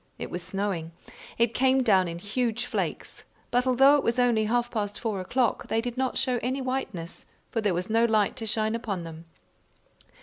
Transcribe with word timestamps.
It 0.17 0.31
was 0.31 0.41
snowing. 0.41 0.93
It 1.37 1.53
came 1.53 1.83
down 1.83 2.07
in 2.07 2.17
huge 2.17 2.65
flakes, 2.65 3.23
but 3.51 3.67
although 3.67 3.97
it 3.97 4.03
was 4.03 4.17
only 4.17 4.45
half 4.45 4.71
past 4.71 4.99
four 4.99 5.19
o'clock, 5.21 5.67
they 5.67 5.79
did 5.79 5.95
not 5.95 6.17
show 6.17 6.39
any 6.41 6.59
whiteness, 6.59 7.27
for 7.51 7.61
there 7.61 7.75
was 7.75 7.87
no 7.87 8.05
light 8.05 8.35
to 8.37 8.47
shine 8.47 8.73
upon 8.73 9.03
them. 9.03 9.25